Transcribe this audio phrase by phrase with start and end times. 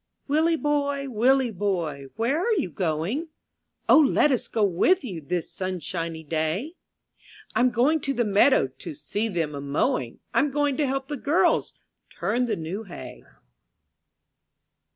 [0.27, 3.27] T\/^ILLIE boy, Willie boy, ^^ Where are you going?
[3.87, 5.21] O, let us go with you.
[5.21, 6.73] This sunshiny day.
[7.55, 11.17] Tm going to the meadow, To see them a mowing,, I'm going to help the
[11.17, 11.73] girls
[12.09, 13.23] Turn the new hay.